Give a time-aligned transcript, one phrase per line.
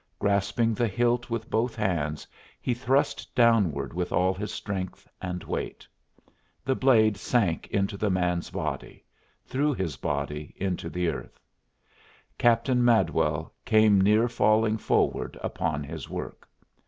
[0.17, 2.25] Grasping the hilt with both hands,
[2.59, 5.87] he thrust downward with all his strength and weight.
[6.65, 9.05] The blade sank into the man's body
[9.45, 11.39] through his body into the earth;
[12.39, 16.49] Captain Madwell came near falling forward upon his work.